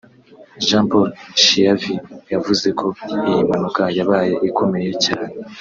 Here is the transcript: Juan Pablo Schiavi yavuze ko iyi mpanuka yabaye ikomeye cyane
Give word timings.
Juan 0.65 0.85
Pablo 0.89 1.13
Schiavi 1.41 1.95
yavuze 2.33 2.67
ko 2.79 2.87
iyi 3.27 3.41
mpanuka 3.47 3.83
yabaye 3.97 4.33
ikomeye 4.49 4.91
cyane 5.05 5.33